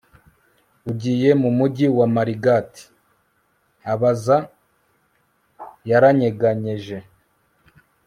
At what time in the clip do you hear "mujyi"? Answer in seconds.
1.57-1.87